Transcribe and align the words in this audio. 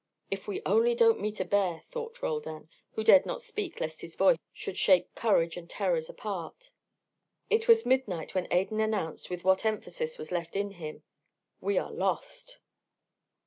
"If 0.31 0.47
we 0.47 0.63
only 0.65 0.95
don't 0.95 1.19
meet 1.21 1.39
a 1.41 1.45
bear," 1.45 1.83
thought 1.91 2.23
Roldan, 2.23 2.69
who 2.93 3.03
dared 3.03 3.23
not 3.23 3.43
speak 3.43 3.79
lest 3.79 4.01
his 4.01 4.15
voice 4.15 4.39
should 4.51 4.75
shake 4.75 5.13
courage 5.13 5.57
and 5.57 5.69
terrors 5.69 6.09
apart. 6.09 6.71
It 7.51 7.67
was 7.67 7.85
midnight 7.85 8.33
when 8.33 8.51
Adan 8.51 8.79
announced 8.79 9.29
with 9.29 9.43
what 9.43 9.63
emphasis 9.63 10.17
was 10.17 10.31
left 10.31 10.55
in 10.55 10.71
him, 10.71 11.03
"We 11.59 11.77
are 11.77 11.91
lost." 11.91 12.57